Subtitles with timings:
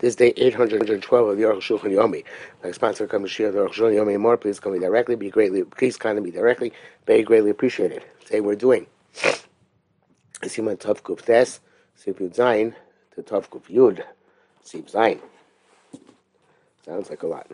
[0.00, 2.24] This day 812 of the Aruch Shulchan Yomi.
[2.64, 4.38] My sponsor comes share the Aruch Shulchan Yomi more.
[4.38, 5.14] Please call me directly.
[5.14, 6.72] Be greatly, please contact me directly.
[7.06, 8.02] Very greatly appreciated.
[8.24, 8.86] Today we're doing
[10.42, 11.60] Siman Tov Kuf Tes,
[11.96, 12.74] Sif Yud Zayin,
[13.14, 14.02] to Tov Kuf Yud,
[14.62, 15.20] Sif Zayin.
[16.86, 17.50] Sounds like a lot,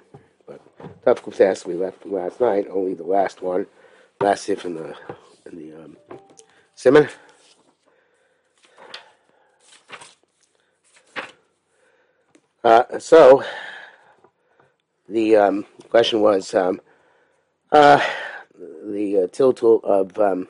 [0.46, 0.60] but
[1.04, 2.68] Tov Kuf Tes we left last night.
[2.70, 3.66] Only the last one,
[4.20, 4.94] last Sif in the
[5.46, 5.96] in the um,
[6.76, 7.08] Simon.
[12.66, 13.44] Uh, so
[15.08, 16.80] the um, question was um,
[17.70, 18.04] uh,
[18.86, 20.48] the uh, tiltul of um,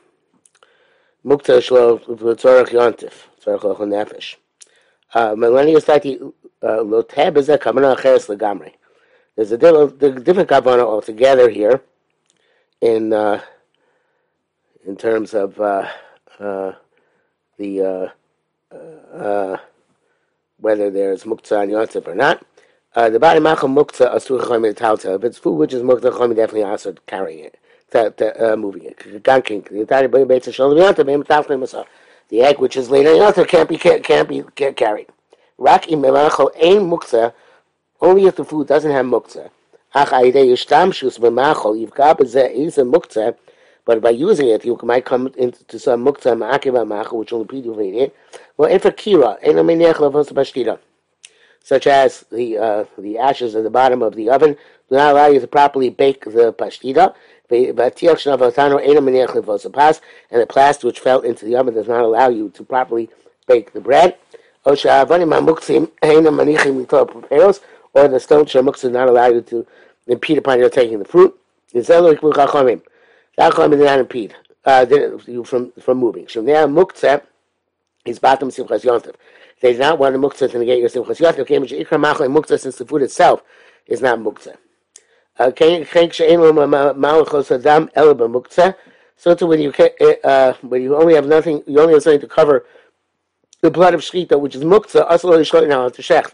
[1.27, 5.37] mukta shlo v'tzorach yontif tzorach lochel nefesh.
[5.37, 8.73] Millennial stati lo tab is a kamana acheres legamri.
[9.35, 11.83] There's a different kavana altogether here
[12.81, 13.43] in uh,
[14.87, 15.87] in terms of uh,
[16.41, 16.73] uh,
[17.59, 17.83] the
[18.73, 18.75] uh,
[19.15, 19.59] uh,
[20.59, 22.45] whether there's muktzah on Yosef or not.
[22.95, 25.17] Uh, the body machal muktzah asur chomi talta.
[25.17, 27.59] If it's food which is muktzah chomi, definitely also carrying it,
[27.91, 28.99] that, uh, moving it.
[32.29, 35.09] The egg which is later Yosef can't be can't, can't be can't carried.
[35.59, 37.33] Rak im melachol ein muktzah.
[38.01, 39.51] Only if the food doesn't have muktzah.
[39.95, 43.37] Ach aidei yishtamshus b'machol yivka b'zeh is a muktzah.
[43.87, 47.65] But by using it, you might come into some muktzah ma'akiva ma'achol, which will impede
[47.65, 48.17] you from eating it.
[48.57, 49.39] Well, if a kira,
[51.63, 54.57] such as the uh, the ashes at the bottom of the oven,
[54.89, 57.15] do not allow you to properly bake the pashtida.
[57.49, 57.77] And
[60.41, 63.09] the plaster which fell into the oven does not allow you to properly
[63.47, 64.17] bake the bread.
[64.65, 64.81] Or the
[68.21, 69.67] stone shamuksa does not allow you to
[70.09, 71.39] impede upon your taking the fruit.
[73.39, 74.35] Chachomim did not impede
[74.65, 74.87] uh,
[75.45, 76.27] from from moving.
[76.27, 77.23] Shem muktzeh
[78.05, 79.15] is bottom simchas yontif.
[79.61, 81.41] They did not want the muktzah to negate your simchas yontif.
[81.41, 83.43] Okay, which ikra machle muktzah since the food itself
[83.87, 84.57] is not muktzah.
[85.39, 85.51] So
[89.35, 89.73] to when you
[90.25, 92.65] uh, when you only have nothing, you only have something to cover
[93.61, 95.05] the blood of shchita, which is muktzah.
[95.11, 96.33] Also, the now to shech.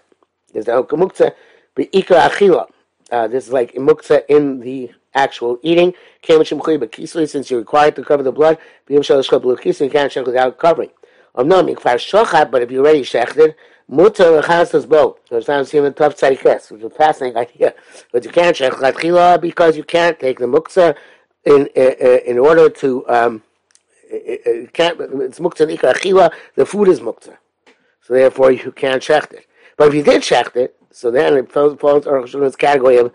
[0.52, 1.32] There's the muktzah,
[1.74, 2.66] but ikra achila.
[3.10, 5.94] Uh, this is like muktzah in the actual eating.
[6.24, 8.58] Since you're required to cover the blood,
[8.88, 10.90] you can't check without covering.
[11.34, 11.46] But
[12.62, 13.54] if you already shechted,
[13.90, 15.18] mutar lechasas bo.
[15.30, 17.74] It sounds even tough tzarikes, which is a fascinating idea.
[18.12, 20.96] But you can't shechat chila because you can't take the muktzah
[21.44, 23.42] in eh, eh, in order to um,
[24.10, 25.00] eh, it can't.
[25.00, 26.32] It's muktzah ikar chila.
[26.54, 27.36] The food is muktzah,
[28.02, 29.46] so therefore you can't shecht it.
[29.76, 33.12] But if you did shecht it, so then it falls under its category of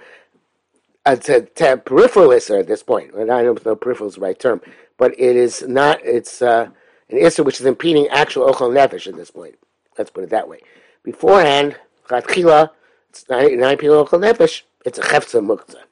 [1.08, 3.12] a to, to peripheral at this point.
[3.16, 4.62] I don't know if peripheral is the right term,
[4.98, 6.00] but it is not.
[6.04, 6.70] It's uh,
[7.10, 9.56] an issur which is impeding actual ochel nefesh at this point.
[9.98, 10.60] Let's put it that way.
[11.04, 12.72] Beforehand, chatchila,
[13.10, 15.84] it's not, impeding ochel nefesh, it's a chefza muktzah.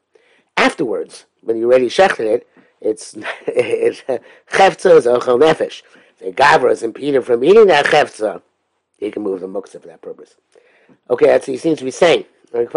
[0.57, 2.47] Afterwards, when you already shechted it,
[2.81, 3.15] it's,
[3.47, 4.01] it's
[4.51, 5.81] chefza is ochel nefesh.
[6.19, 8.41] The gavra is impeded from eating that chefza,
[8.97, 10.35] he can move the muktzah for that purpose.
[11.09, 12.25] Okay, that's he seems to be saying.
[12.53, 12.67] In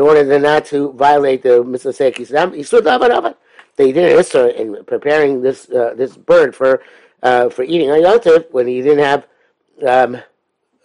[0.00, 3.38] order not to violate the mitzvah say kisadam, he stood up
[3.76, 6.82] They did an in preparing this uh, this bird for
[7.22, 9.26] uh, for eating on Yontif when he didn't have
[9.86, 10.22] um,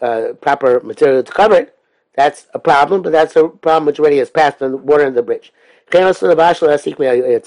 [0.02, 1.78] uh, proper material to cover it.
[2.16, 5.14] That's a problem, but that's a problem which already has passed on the water in
[5.14, 5.54] the bridge.
[5.90, 6.36] It's a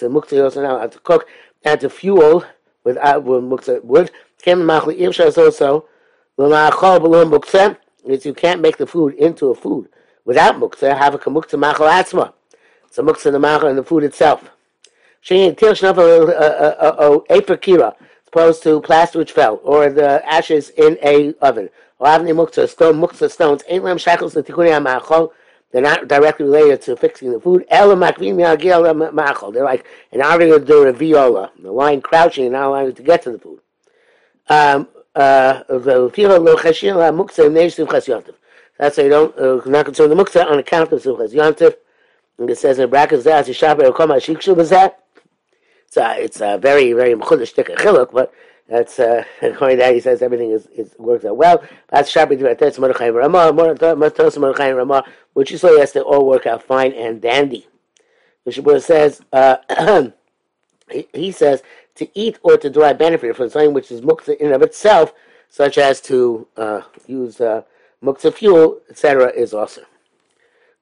[0.07, 1.27] muktzah also now to cook
[1.65, 2.45] and to fuel
[2.85, 4.11] with, uh, wood.
[4.47, 5.85] also
[8.05, 9.89] is you can't make the food into a food
[10.25, 10.97] without muktzah.
[10.97, 12.33] Have a muktzah machal atzma.
[12.87, 14.49] It's a muktzah the machal and the food itself.
[15.23, 17.95] Shein til shnaf a uh, uh, uh, oh, kira,
[18.29, 21.69] opposed to plaster which fell, or the ashes in a oven.
[21.99, 23.63] Or avni muktzah stone muktzah stones.
[23.69, 25.33] Ain't lam shackles the tikuni machal.
[25.73, 27.65] They're not directly related to fixing the food.
[27.71, 28.19] They're like
[30.11, 33.39] an argument to a viola, the lion crouching and not allowing to get to the
[33.39, 33.61] food.
[34.49, 35.63] Um, uh,
[38.81, 41.75] that's why you don't uh, not concern the muktzah on account of simchas yontif.
[42.39, 44.95] And it says in brackets that yishaber koma shikshu b'zeh.
[45.87, 48.33] So it's a very very mchudish tika chiluk, but
[48.69, 51.63] that's uh, according to that he says everything is, is works out well.
[51.89, 55.05] That's sharp that's Mordechai Ramah, Mordechai Ramah,
[55.35, 57.67] which you saw yesterday all work out fine and dandy.
[58.45, 59.57] The Shabbat says uh,
[60.91, 61.63] he, he says
[62.01, 65.13] to eat or to derive benefit from something which is muktzah in of itself,
[65.49, 67.63] such as to uh, use uh,
[68.03, 69.83] muktzah fuel, etc., is also.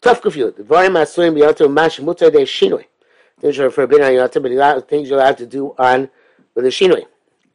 [0.00, 0.22] Tough.
[0.22, 2.84] The varim asurim biyotu mash mutar de shinui.
[3.40, 6.08] Things are forbidden on yotam, but things you're allowed to do on
[6.54, 7.04] with the shinui.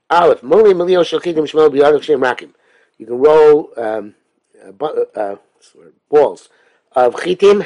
[0.10, 2.54] Aleph, Moli Melio Shalchitim Shmel Biyad Shem Rakim.
[2.98, 4.16] You can roll um,
[4.82, 5.36] uh, uh,
[6.10, 6.50] balls
[6.92, 7.66] of chitim,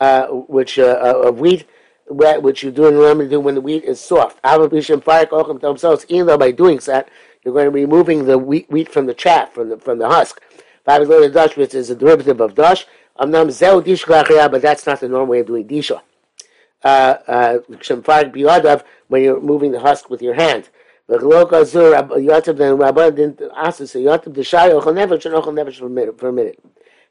[0.00, 1.66] uh, which uh, of wheat,
[2.10, 4.42] which you do in do when the wheat is soft.
[4.42, 7.08] themselves, Even though by doing that,
[7.44, 10.08] you're going to be removing the wheat, wheat from the chaff, from the from the
[10.08, 10.40] husk.
[10.86, 12.86] Dash, which is a derivative of dash.
[13.16, 16.00] But that's not the normal way of doing disha.
[16.82, 17.58] Uh, uh,
[19.08, 20.68] when you're moving the husk with your hand.
[21.08, 23.94] Yotav then Rabban didn't ask us.
[23.94, 26.58] Yotav the Shai Ochel Never Shon Ochel Never permitted.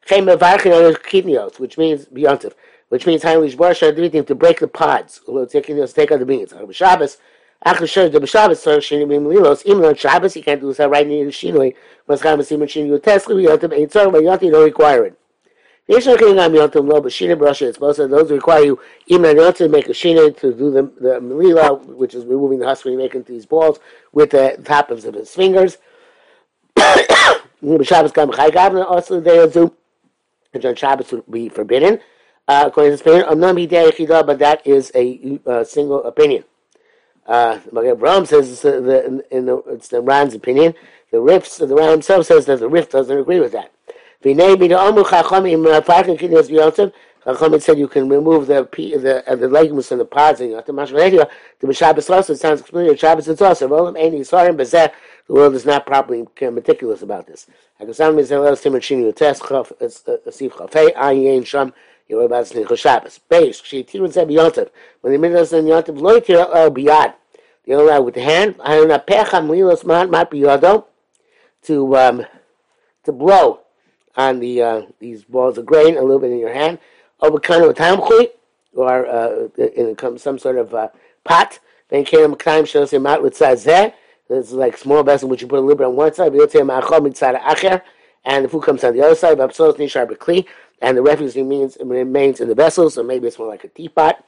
[0.06, 2.54] Chem Mevarchin on Kidnios, which means Beyontiv,
[2.90, 5.22] which means to break the pods.
[5.52, 6.54] Take out the beans.
[6.54, 7.18] On Shabbos.
[7.64, 9.66] After the Shabbos starts Shini Bim Lilos.
[9.66, 11.76] Even on Shabbos, you can't do this right near the Shinoi.
[12.08, 15.20] Mas Chama Simon Shini Yotes Yotav Ein Tzor, but Yotav don't require it.
[15.90, 20.84] It's supposed to those require you even not to make a shina to do the
[21.00, 23.80] the melila, which is removing the husk when make into these balls
[24.12, 25.78] with the top of his fingers.
[26.78, 28.50] Shabbos come chai
[28.84, 29.74] also they do,
[30.54, 32.02] and on Shabbos would be forbidden.
[32.48, 36.46] Uh, according to Spain, but that is a uh, single opinion.
[37.26, 40.74] Uh, Ram says uh, the, in, the, it's the Ran's opinion.
[41.12, 43.74] The Rif, the Ram himself says that the Rif doesn't agree with that.
[47.28, 50.72] Chachamim said you can remove the the uh, the legumes and the pods and the
[50.72, 51.28] mashmalei.
[51.60, 52.96] The Shabbos also sounds familiar.
[52.96, 54.92] Shabbos it's also rolam any sorry, but the
[55.28, 57.48] world is not properly meticulous about this.
[57.82, 61.74] Mizel simon shini test chaf asif chafei ayin sham.
[62.08, 63.20] You know about Snicha Shabbos.
[63.30, 64.70] Base, she tirun said biyontav.
[65.02, 67.14] When the middle in yontav loy tir el biyad.
[67.66, 68.56] You know with the hand.
[68.62, 70.86] I have a pecham lilos mat mat biyado
[71.64, 72.26] to um
[73.04, 73.62] to blow
[74.16, 76.80] on the uh, these balls of grain a little bit in your hand,
[77.22, 78.30] over kind of a tamchui,
[78.74, 80.90] or uh, in some sort of uh,
[81.24, 81.60] pot.
[81.90, 83.94] Then came time shows him out with zeh.
[84.30, 88.50] It's like small vessel which you put a little bit on one side, and the
[88.50, 89.38] food comes on the other side.
[90.82, 94.24] And the refuse remains remains in the vessel, so maybe it's more like a teapot.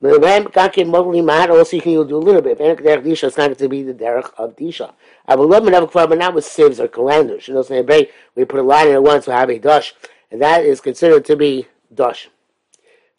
[0.00, 2.60] The ram kakin mogli mat also you can do a little bit.
[2.60, 4.92] If derech disha, it's not going to be the derech of disha.
[5.26, 6.90] I will love never kvar, but not with sieves or.
[6.94, 9.94] You know, say we put a line in it once, we have a dash,
[10.30, 12.28] and that is considered to be dash.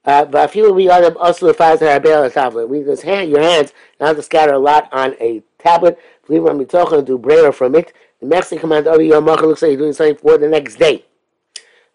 [0.06, 2.68] Uh, but a few we are also the five that are bail tablet.
[2.68, 6.00] We just hand your hands not to scatter a lot on a tablet.
[6.26, 7.92] Believe when we talk and do brayer from it.
[8.22, 11.06] The Mexican command of your looks like you're doing something for the next day.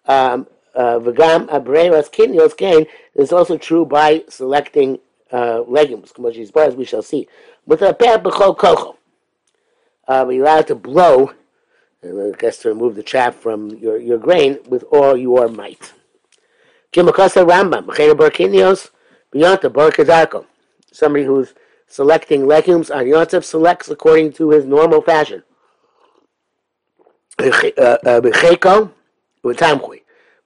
[0.07, 0.47] Um,
[0.77, 4.99] v'gam abreiras kinyos gain is also true by selecting
[5.33, 6.13] uh, legumes,
[6.57, 7.29] as we shall see.
[7.67, 8.97] With a peh b'chol kocho,
[10.09, 11.33] uh, you're allowed to blow,
[12.03, 15.93] and I guess to remove the chaff from your, your grain with all your might.
[16.93, 18.91] Kimakasa Rambam, Chena Barkinios,
[19.31, 20.45] beyond the Barkadarko.
[20.93, 21.55] Somebody who's
[21.87, 25.43] selecting legumes on Yontif selects according to his normal fashion.
[27.39, 28.91] Becheko,
[29.45, 30.02] tamchui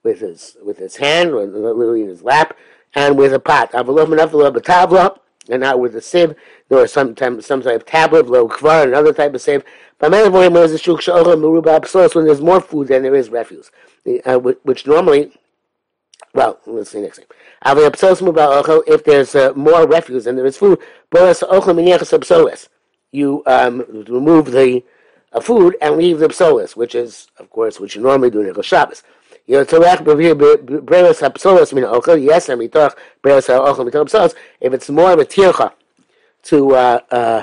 [0.07, 2.57] with his with his hand, literally in his lap,
[2.95, 3.73] and with a pot.
[3.73, 5.19] Avalom
[5.49, 6.35] and not with a sieve,
[6.71, 9.65] nor some some type of tablet, lo kvar, another type of sieve.
[9.99, 13.71] But When there's more food than there is refuse,
[14.25, 15.33] uh, which normally,
[16.35, 17.27] well, let's see next thing.
[17.65, 20.79] If there's uh, more refuse than there is food,
[23.13, 24.85] you um, remove the
[25.33, 28.63] uh, food and leave the psolis, which is, of course, what you normally do in
[28.63, 29.03] Shabbos.
[29.49, 29.85] Yes, and
[34.61, 35.73] If it's more of a tircha
[36.43, 37.43] to uh, uh,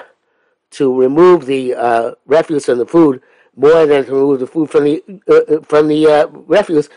[0.72, 3.22] to remove the uh, refuse from the food
[3.56, 6.90] more than to remove the food from the uh, uh from the uh, refuse,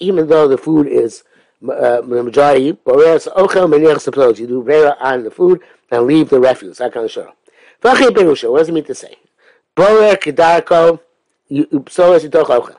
[0.00, 1.24] even though the food is
[1.64, 2.66] uh, the majority.
[2.66, 6.78] You do vera on the food and leave the refuse.
[6.78, 7.32] That kind of show.
[7.80, 7.98] What
[8.58, 9.16] does it mean to say?
[9.74, 11.00] Borer kedarko
[11.48, 12.76] you yitoch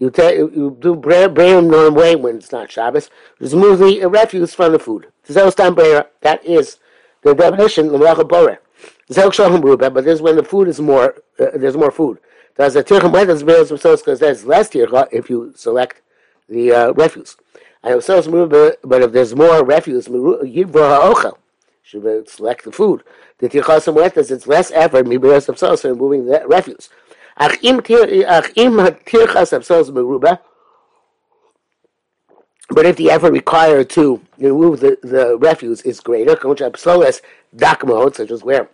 [0.00, 3.10] you, take, you do bring them no way when it's not Shabbos.
[3.38, 5.06] Just move the refuse from the food.
[5.28, 6.78] That is
[7.22, 8.58] the definition of Malacha Boreh.
[9.92, 12.18] But this is when the food is more, uh, there's more food.
[12.56, 16.00] Does the tirchim wet as because there's less tircha if you select
[16.48, 17.36] the uh, refuse.
[17.82, 20.38] I but if there's more refuse, you
[21.82, 23.02] should select the food.
[23.38, 26.90] The tirchasim wet it's less effort, maybe of sauce in moving the refuse.
[27.40, 27.56] But
[32.84, 36.70] if the effort required to remove the, the refuse is greater, such
[38.30, 38.68] as where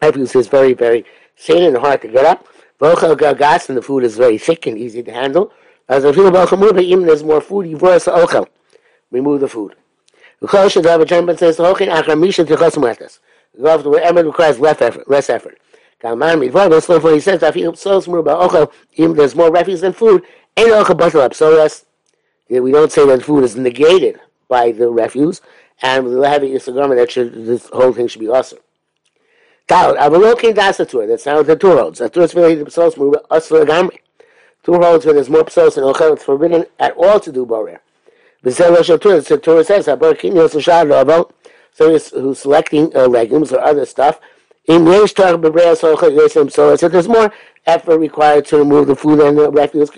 [0.00, 1.04] refuse is very, very
[1.36, 2.46] thin and hard to get up,
[2.80, 5.52] and the food is very thick and easy to handle.
[5.88, 7.76] As a even there's more food, you
[9.10, 9.74] remove the food.
[13.58, 15.10] Love the emet requires less effort.
[15.10, 15.58] Less effort.
[16.02, 17.42] What he says.
[18.94, 20.22] Even there's more refuse than food.
[20.56, 20.86] We don't
[22.92, 25.40] say that food is negated by the refuse,
[25.82, 28.58] and with the heavy isagama, that should this whole thing should be awesome.
[29.68, 29.98] That's
[31.26, 31.98] now the two roads.
[32.00, 33.98] The two is really the psolas muruba asur gamri.
[34.64, 37.80] Two roads where there's more psolas and ochel, it's forbidden at all to do borer.
[38.42, 39.84] The Torah says,
[41.72, 44.18] so who's selecting uh, legumes or other stuff.
[44.66, 44.78] So
[46.88, 47.32] there's more
[47.66, 49.90] effort required to remove the food and the refuse,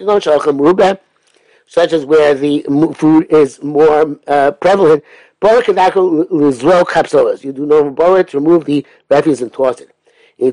[1.66, 2.62] such as where the
[2.96, 5.04] food is more uh, prevalent.
[5.42, 5.62] You
[7.52, 9.90] do no bora to remove the refuse and toss it.
[10.38, 10.48] But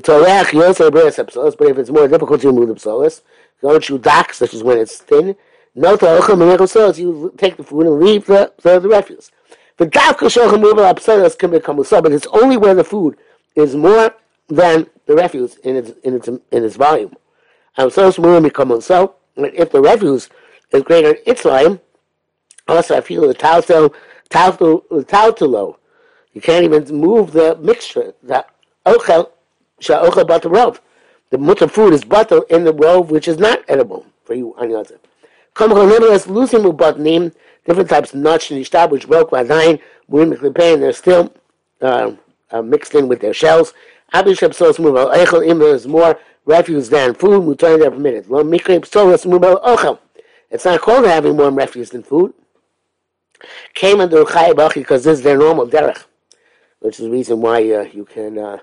[1.68, 3.22] if it's more difficult to remove the psolas,
[3.62, 5.36] don't you dock, such as when it's thin.
[5.74, 9.30] No you take the food and leave the, the, the refuse.
[9.76, 13.16] The dafka shochem mubal apsaras can become but it's only where the food
[13.54, 14.14] is more
[14.48, 17.14] than the refuse in its in its in its volume.
[17.76, 19.14] And so become so.
[19.36, 20.28] If the refuse
[20.72, 21.80] is greater than its volume,
[22.68, 23.92] also I feel the tauto
[24.30, 25.76] tautulo.
[26.32, 28.14] You can't even move the mixture.
[28.22, 28.44] The
[28.86, 29.30] ochel
[29.80, 30.80] sha'ochel butter rove.
[31.30, 34.70] The mutter food is butter in the rove, which is not edible for you on
[34.70, 34.84] your.
[35.54, 36.62] Come on, nevertheless, losing
[36.98, 37.32] name
[37.64, 38.58] different types of nuts and
[38.90, 39.78] which broke by nine,
[40.08, 41.32] women and they're still
[41.80, 42.12] uh,
[42.52, 43.72] uh, mixed in with their shells.
[44.12, 48.28] Abishab solos mubal echel im there's more refuse than food, mutar they're permitted.
[48.28, 49.98] Lo mikrib solos mubal ochel.
[50.50, 52.34] It's not called having more refuse than food.
[53.74, 56.04] Came under chayabachi because this is their normal derech,
[56.80, 58.58] which is the reason why uh, you can uh,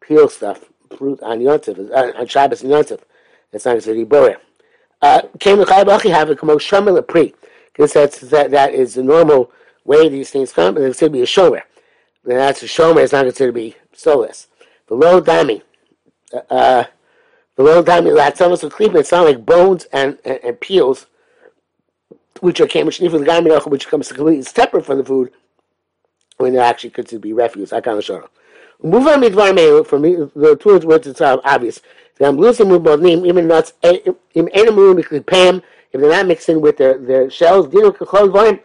[0.00, 0.64] peel stuff,
[0.96, 3.00] fruit on Yontif, uh, on Shabbos and Yontif.
[3.52, 4.38] It's not considered borer.
[5.02, 7.34] Uh, came the chayabachi have a kamoshamel pri
[7.72, 9.52] because that's that that is the normal
[9.84, 11.62] way these things come, but it's going to be a shomer.
[12.26, 13.02] And that's a shomer.
[13.02, 14.48] It's not considered to be soulless.
[14.88, 15.62] Below dami,
[16.50, 16.84] uh,
[17.54, 18.94] below dami, a cleave.
[18.94, 21.06] It's not like bones and, and, and peels,
[22.40, 25.32] which are which the diamond, which comes completely separate from the food
[26.38, 27.72] when they're actually considered to be refuse.
[27.72, 28.20] I can't show.
[28.20, 28.28] Them.
[28.82, 30.16] Move on midvar mehu for me.
[30.34, 31.80] The two words it's obvious.
[32.20, 33.74] I'm losing move name, even nuts.
[33.82, 38.60] In any move, pam if they're not mixing with their, their shells, dino kachol vayim.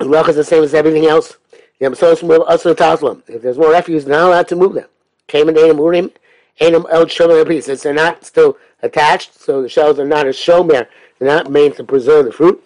[0.00, 1.36] Ruach is the same as everything else.
[1.78, 4.88] If there's more refuse, they're not allowed to move them.
[5.26, 6.10] Came in Adam Urim,
[6.60, 10.86] Adam El Shomer Since they're not still attached, so the shells are not a shomer,
[11.18, 12.62] they're not made to preserve the fruit.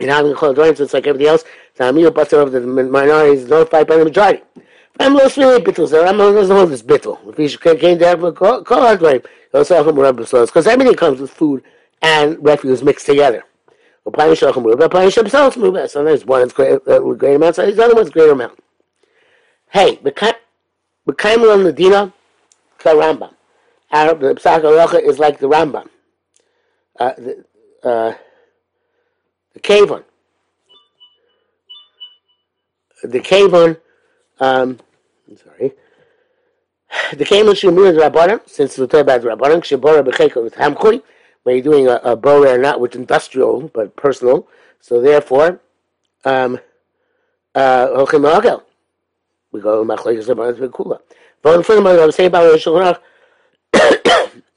[0.00, 1.44] And having Chol Dvarim, so it's like everything else,
[1.76, 4.42] the Amir Basar of the minority is notified by the majority.
[5.00, 7.18] I'm lost really bittul, so I'm doesn't hold this bittul.
[7.28, 11.62] If he came to have a call Dvarim, because everything comes with food
[12.02, 13.44] and refuse mixed together.
[14.04, 14.40] Sometimes
[16.26, 18.58] one is great, uh, great amount, so there's the other one's greater amount.
[19.70, 22.12] Hey, Bekaim on the Dina,
[22.78, 23.32] Rambam.
[23.90, 25.88] Arab, the Halacha is like the Rambam.
[26.98, 27.44] Uh, the,
[27.82, 28.14] uh,
[29.54, 30.04] the Kavon.
[33.02, 33.80] The Kavon,
[34.40, 34.78] um,
[35.28, 35.72] I'm sorry,
[37.12, 41.02] the with Shumir Rabbanim, since we're talking about Rabbanim, Shabora Becheka with Hamchui,
[41.44, 44.48] when you're doing a, a borer not with industrial but personal.
[44.80, 45.60] So therefore,
[46.24, 46.58] um,
[47.54, 47.88] uh.
[49.52, 50.98] We go Machlekes Rabbanim to Kula.
[51.40, 52.58] But in front of I was saying about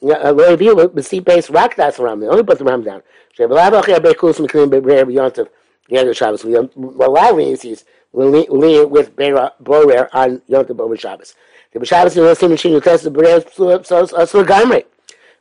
[0.02, 2.32] Yabiu, the seat base rock that's around there.
[2.32, 3.04] Only put the ram down.
[3.38, 5.50] Shabbat Achi Abe Kulos Meklim Be'er B'Yontav.
[5.90, 6.44] The other Shabbos.
[6.44, 11.36] We allow Reese's with Borer on Yontav over Shabbos.
[11.74, 14.44] The Shabbos you listen machine you test the bread so so so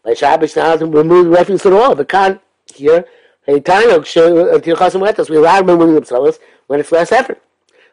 [0.05, 1.95] remove the refuse at all.
[1.95, 2.39] The can
[2.73, 3.05] here
[3.47, 7.41] a tiny show until chasim letters we allow removing themselves when it's less effort.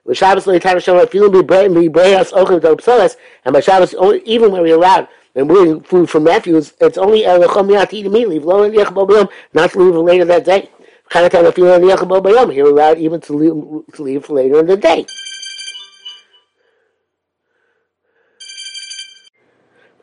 [0.05, 3.53] With Shabbos the time show feeling be bread be bread us open to themselves and
[3.53, 7.97] by Shabbos even when we allowed removing food from refuse it's only a lechom to
[7.97, 10.71] eat immediately low in yachbom not to leave later that day.
[11.09, 14.61] Kind of time if you're in yachbom you're allowed even to leave to leave later
[14.61, 15.07] in the day.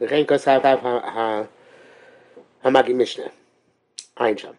[0.02, 0.26] וכן
[2.65, 3.31] Hamagi Mishnah.
[4.19, 4.55] Ein Sham.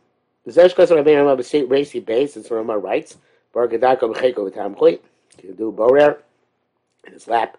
[0.46, 3.18] The Zesh Kos Rabbein Rama B'Seit Reisi Beis, it's Rama writes,
[3.54, 5.00] Bar Gadako B'Cheko V'Tam Chui,
[5.38, 6.18] to do Borer
[7.06, 7.58] in his lap,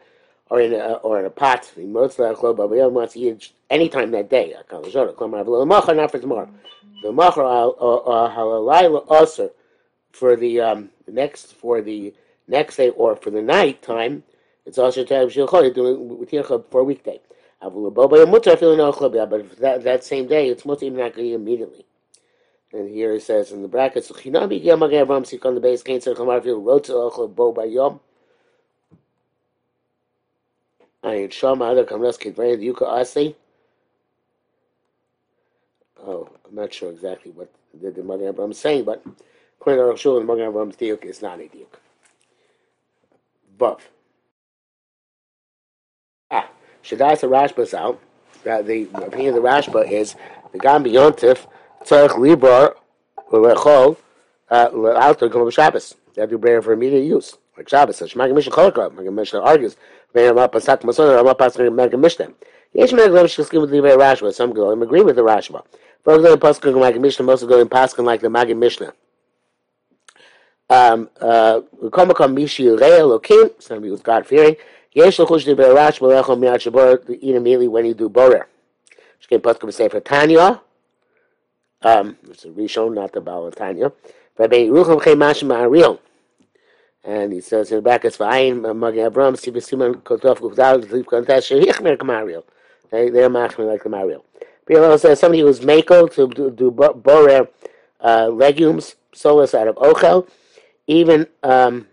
[0.51, 4.11] or in a, or in a pot, V'Motz La'achlo B'Abayom, wants to eat any time
[4.11, 6.49] that day, Akal Zora, Klomar V'Lo L'Machar, not for tomorrow.
[7.05, 9.51] V'Machar uh, uh, uh, Halalayla Osir,
[10.11, 12.13] for the um, next, for the
[12.49, 14.25] next day, or for the night time,
[14.67, 17.21] it's also to have Shilchol, doing with doing for a weekday.
[17.63, 21.87] But that, that same day, it's mutter even not immediately.
[22.73, 24.17] And here it says in the brackets, on
[24.49, 25.83] the base.
[36.05, 37.49] Oh, I'm not sure exactly what
[37.81, 39.05] the, the Magen Avraham is saying, but
[39.61, 41.79] according to Rosh the Magen Abraham's diuk is not a diuk.
[43.59, 43.81] Vav.
[46.85, 48.01] Shadas Rashba is out.
[48.49, 50.15] Uh, the opinion of the Rashba is
[50.53, 51.47] the Gam Beyontif
[51.85, 52.75] Tzarech Libra
[53.31, 53.97] Lechol
[54.51, 55.95] Alter Gom Shabbos.
[56.15, 57.37] They have to bring for immediate use.
[57.57, 58.95] Like Shabbos Shemagim Mishnah Cholokra.
[58.95, 59.77] Magim Mishnah argues.
[60.15, 62.33] Ve'am Pasak Masonah, Ram Pasak Magim Mishnah.
[62.73, 64.33] Yesh Magim Mishnah Skim with the Rashba.
[64.35, 65.65] Some go and agree with the Rashba.
[66.05, 68.93] For example, Pasuk Magim Mishnah, most of them Pasuk like the Magim Mishnah.
[70.69, 71.61] Um, uh,
[73.61, 74.57] somebody who's God fearing.
[74.95, 78.47] Yesh Lechush de Berash Melechom Miyat Shabor, to eat immediately when you do Borer.
[79.23, 80.61] Shkem Pasuk say for Tanya.
[81.81, 83.93] Um, it's a Rishon, not the Tanya.
[84.37, 85.99] Rabbi Rucham Chemash Ma'arion.
[87.05, 91.07] And he says in the back, it's Vayin, Magi Avram, Siva Simon, Kotof, Kufdal, Zip
[91.07, 92.43] Kontesh, Shehich Mer
[92.91, 94.25] They, they're machmir like the Mario.
[94.67, 97.49] People says somebody who's mako to do, do borer
[98.01, 100.29] uh, legumes, solas out of ochel,
[100.87, 101.89] even um,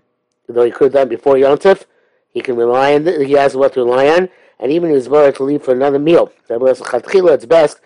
[0.48, 1.86] though he could have done before Yontif,
[2.32, 5.44] he can rely on, he has what to rely on, and even his borer to
[5.44, 6.32] leave for another meal.
[6.48, 7.80] That was it's best,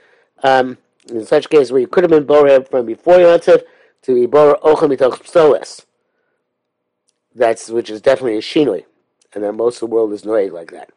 [0.43, 0.77] um,
[1.09, 3.63] in such cases where you could have been borer from before Yontif,
[4.03, 5.85] to be borer ochel mitoch solas
[7.35, 8.85] that's which is definitely a shinoi,
[9.33, 10.89] and then most of the world is noig like that.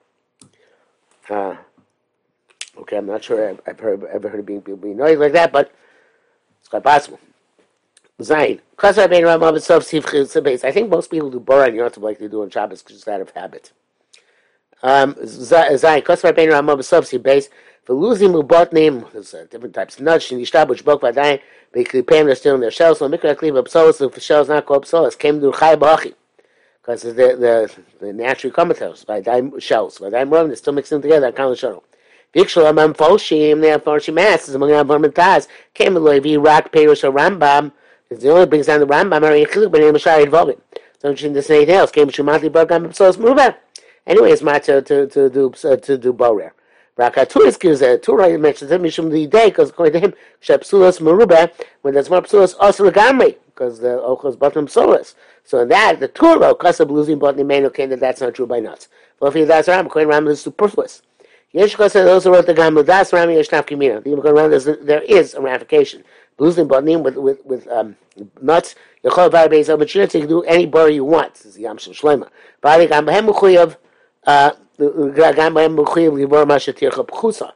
[1.28, 1.56] Uh,
[2.78, 5.52] okay, I'm not sure I've, I've heard, ever heard of being being noig like that,
[5.52, 5.72] but
[6.60, 7.18] it's quite possible.
[8.20, 8.60] Zayin.
[10.64, 13.30] I think most people do Boran Yontav like they do on Shabbos just out of
[13.30, 13.72] habit.
[14.82, 16.02] Um, Zayin.
[16.02, 17.48] Kosar Ben Ramah B'Sov base.
[17.88, 19.96] There's uh, different types.
[19.96, 21.38] Of nudge and Yishtab, which broke by dying,
[21.72, 22.98] them, they're still in their shells.
[22.98, 26.14] So Mikra Kliva Psolis, if the shell's not called Psolis, came to Chai B'Achi
[26.86, 31.02] because the the the natural comatose by dime shells by dime run they're still mixing
[31.02, 31.82] together I of show
[32.34, 37.02] Vikshul amam folshim they have folshim ass among our vermentaz came the Levi rock payers
[37.02, 37.72] or Rambam
[38.10, 40.60] is the only brings down the Rambam or Yichiluk ben Mashari involving
[41.00, 43.56] so in this anything else came Shumati Bargam Psos Muruba
[44.06, 46.52] anyway it's my to to to do uh, to do Borer
[46.98, 51.94] Rakaturis a Torah mentions him Mishum the day because according to him Shepsulas Muruba when
[51.94, 55.14] there's more Psulas also Gamri because the Ochos bottom Psulas
[55.46, 58.58] so in that, the Torah, Kasab losing but Nimenu came that that's not true by
[58.58, 58.88] nuts.
[59.20, 61.02] Well, if that's Ram, Kohen Ram is superfluous.
[61.52, 64.02] Yesh Kasab also wrote the Gam, that's Ram Yeshnaf Kimina.
[64.02, 66.02] The Kohen Ram, there is a ramification.
[66.38, 67.96] Losing botnim with with with um,
[68.40, 71.34] nuts, Yechol Bar Beis but you can do any bar you want.
[71.34, 72.28] This is the Yam Shel Shlema.
[72.60, 73.76] Bali Gam Behem Mechuyev,
[74.26, 77.52] uh, Gam Behem Mechuyev Libor Mashatircha Pchusa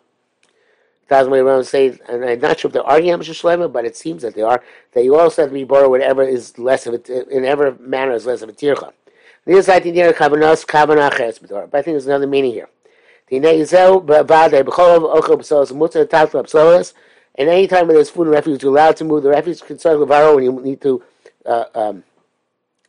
[1.11, 4.23] thousand way around say, and I'm not sure if they're arguing Shlema, but it seems
[4.23, 4.63] that they are,
[4.93, 8.13] that you also have to be borrowed whatever is less of a, in every manner
[8.13, 8.93] is less of a tircha.
[9.45, 12.69] This I think near kavanos kavanach but I think there's another meaning here.
[17.37, 19.99] And any time when there's food and refuse, you're allowed to move the refuse concern
[19.99, 21.03] levaro when you need to
[21.47, 22.05] uh, um,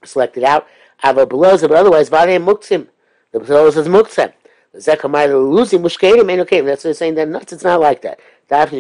[0.04, 0.68] select it out.
[1.04, 2.88] Ava below, but otherwise, vade muktzim.
[3.32, 4.34] The below says muktzim.
[4.76, 6.62] Zekamai losing mushkedim ain't okay.
[6.62, 7.54] That's what they're saying that nuts.
[7.54, 8.20] It's not like that.
[8.50, 8.72] That's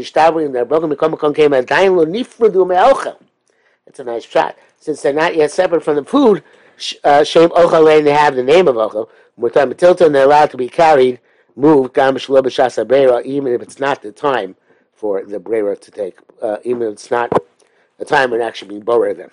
[3.99, 4.57] a nice shot.
[4.79, 6.43] Since they're not yet separate from the food,
[7.03, 9.09] uh, shem ochel and they have the name of ochel.
[9.53, 10.11] Talking tilton.
[10.13, 11.19] They're allowed to be carried,
[11.55, 14.55] moved even if it's not the time
[15.01, 17.31] for the breira to take, uh, even if it's not
[17.97, 19.31] the time when actually being borer them.